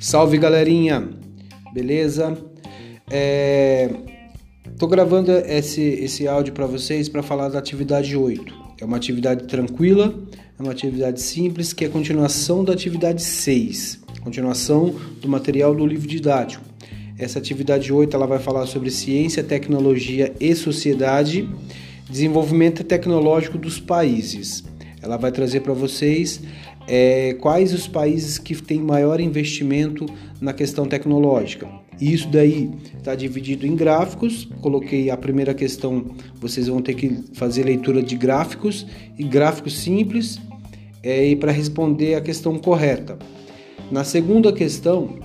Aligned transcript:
Salve 0.00 0.38
galerinha, 0.38 1.08
beleza? 1.74 2.38
É... 3.10 3.90
Tô 4.78 4.86
gravando 4.86 5.32
esse, 5.32 5.82
esse 5.82 6.28
áudio 6.28 6.52
para 6.52 6.66
vocês 6.66 7.08
para 7.08 7.20
falar 7.20 7.48
da 7.48 7.58
atividade 7.58 8.16
8. 8.16 8.54
É 8.80 8.84
uma 8.84 8.96
atividade 8.96 9.48
tranquila, 9.48 10.14
é 10.56 10.62
uma 10.62 10.70
atividade 10.70 11.20
simples 11.20 11.72
que 11.72 11.84
é 11.84 11.88
continuação 11.88 12.62
da 12.62 12.72
atividade 12.72 13.20
6, 13.20 13.98
continuação 14.22 14.94
do 15.20 15.28
material 15.28 15.74
do 15.74 15.84
livro 15.84 16.06
didático. 16.06 16.64
Essa 17.18 17.40
atividade 17.40 17.92
8 17.92 18.14
ela 18.14 18.26
vai 18.26 18.38
falar 18.38 18.66
sobre 18.66 18.92
ciência, 18.92 19.42
tecnologia 19.42 20.32
e 20.38 20.54
sociedade, 20.54 21.48
desenvolvimento 22.08 22.84
tecnológico 22.84 23.58
dos 23.58 23.80
países. 23.80 24.62
Ela 25.02 25.16
vai 25.16 25.30
trazer 25.30 25.60
para 25.60 25.72
vocês 25.72 26.40
é, 26.86 27.34
quais 27.34 27.72
os 27.72 27.86
países 27.86 28.38
que 28.38 28.54
têm 28.60 28.80
maior 28.80 29.20
investimento 29.20 30.06
na 30.40 30.52
questão 30.52 30.86
tecnológica. 30.86 31.68
Isso 32.00 32.28
daí 32.28 32.70
está 32.96 33.14
dividido 33.14 33.66
em 33.66 33.74
gráficos. 33.74 34.48
Coloquei 34.60 35.10
a 35.10 35.16
primeira 35.16 35.52
questão, 35.52 36.06
vocês 36.36 36.68
vão 36.68 36.80
ter 36.80 36.94
que 36.94 37.24
fazer 37.34 37.64
leitura 37.64 38.02
de 38.02 38.16
gráficos 38.16 38.86
e 39.18 39.24
gráficos 39.24 39.78
simples 39.78 40.40
é, 41.02 41.26
e 41.26 41.36
para 41.36 41.52
responder 41.52 42.14
a 42.14 42.20
questão 42.20 42.58
correta. 42.58 43.18
Na 43.90 44.04
segunda 44.04 44.52
questão, 44.52 45.18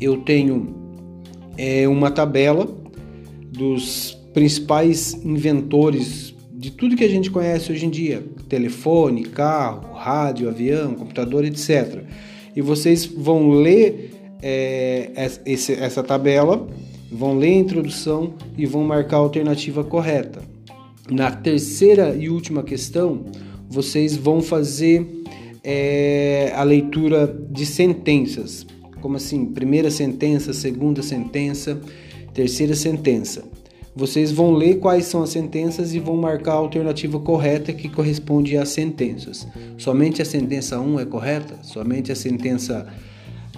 eu 0.00 0.18
tenho 0.18 0.74
é, 1.56 1.86
uma 1.86 2.10
tabela 2.10 2.66
dos 3.52 4.18
principais 4.32 5.14
inventores 5.24 6.34
de 6.62 6.70
tudo 6.70 6.94
que 6.94 7.02
a 7.02 7.08
gente 7.08 7.28
conhece 7.28 7.72
hoje 7.72 7.86
em 7.86 7.90
dia: 7.90 8.24
telefone, 8.48 9.24
carro, 9.24 9.94
rádio, 9.94 10.48
avião, 10.48 10.94
computador, 10.94 11.44
etc. 11.44 12.04
E 12.54 12.62
vocês 12.62 13.04
vão 13.04 13.50
ler 13.50 14.12
é, 14.40 15.10
esse, 15.44 15.72
essa 15.72 16.04
tabela, 16.04 16.64
vão 17.10 17.36
ler 17.36 17.54
a 17.54 17.56
introdução 17.56 18.34
e 18.56 18.64
vão 18.64 18.84
marcar 18.84 19.16
a 19.16 19.20
alternativa 19.20 19.82
correta. 19.82 20.40
Na 21.10 21.32
terceira 21.32 22.14
e 22.14 22.30
última 22.30 22.62
questão, 22.62 23.24
vocês 23.68 24.16
vão 24.16 24.40
fazer 24.40 25.04
é, 25.64 26.52
a 26.54 26.62
leitura 26.62 27.26
de 27.50 27.66
sentenças, 27.66 28.64
como 29.00 29.16
assim, 29.16 29.46
primeira 29.46 29.90
sentença, 29.90 30.52
segunda 30.52 31.02
sentença, 31.02 31.80
terceira 32.32 32.76
sentença. 32.76 33.42
Vocês 33.94 34.32
vão 34.32 34.52
ler 34.52 34.78
quais 34.78 35.04
são 35.04 35.22
as 35.22 35.30
sentenças 35.30 35.94
e 35.94 35.98
vão 35.98 36.16
marcar 36.16 36.52
a 36.52 36.56
alternativa 36.56 37.20
correta 37.20 37.72
que 37.74 37.90
corresponde 37.90 38.56
às 38.56 38.70
sentenças. 38.70 39.46
Somente 39.76 40.22
a 40.22 40.24
sentença 40.24 40.80
1 40.80 41.00
é 41.00 41.04
correta? 41.04 41.58
Somente 41.62 42.10
a 42.10 42.16
sentença 42.16 42.86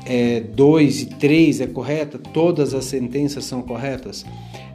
é, 0.04 0.40
2 0.40 1.02
e 1.02 1.06
3 1.06 1.60
é 1.60 1.66
correta? 1.68 2.18
Todas 2.18 2.74
as 2.74 2.84
sentenças 2.84 3.44
são 3.44 3.62
corretas? 3.62 4.24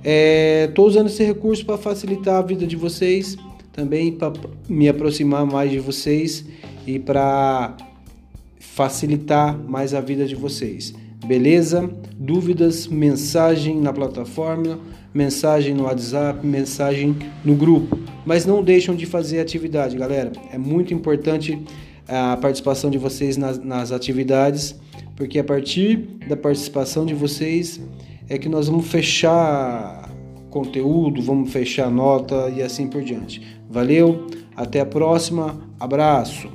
Estou 0.01 0.85
é, 0.85 0.88
usando 0.88 1.07
esse 1.07 1.23
recurso 1.25 1.66
para 1.66 1.77
facilitar 1.77 2.35
a 2.35 2.41
vida 2.41 2.66
de 2.66 2.77
vocês, 2.77 3.35
também 3.73 4.13
para 4.13 4.31
me 4.69 4.88
aproximar 4.88 5.45
mais 5.45 5.69
de 5.69 5.79
vocês 5.79 6.45
e 6.88 6.97
para 6.97 7.75
facilitar 8.59 9.57
mais 9.57 9.94
a 9.94 9.99
vida 9.99 10.25
de 10.25 10.35
vocês. 10.35 10.94
Beleza? 11.30 11.88
Dúvidas, 12.17 12.88
mensagem 12.88 13.80
na 13.80 13.94
plataforma 13.94 14.80
mensagem 15.13 15.73
no 15.73 15.83
WhatsApp, 15.83 16.45
mensagem 16.45 17.16
no 17.44 17.55
grupo. 17.55 17.97
Mas 18.25 18.45
não 18.45 18.63
deixam 18.63 18.95
de 18.95 19.05
fazer 19.05 19.39
atividade, 19.39 19.97
galera. 19.97 20.31
É 20.52 20.57
muito 20.57 20.94
importante 20.94 21.59
a 22.07 22.38
participação 22.38 22.89
de 22.89 22.97
vocês 22.97 23.38
nas, 23.38 23.63
nas 23.63 23.91
atividades, 23.91 24.75
porque 25.16 25.39
a 25.39 25.44
partir 25.44 25.97
da 26.27 26.35
participação 26.35 27.05
de 27.05 27.13
vocês 27.13 27.79
é 28.28 28.38
que 28.38 28.50
nós 28.50 28.67
vamos 28.67 28.88
fechar 28.88 30.09
conteúdo, 30.50 31.22
vamos 31.22 31.51
fechar 31.51 31.90
nota 31.91 32.51
e 32.56 32.61
assim 32.61 32.88
por 32.88 33.03
diante. 33.03 33.41
Valeu, 33.69 34.28
até 34.56 34.79
a 34.79 34.85
próxima, 34.85 35.59
abraço! 35.79 36.50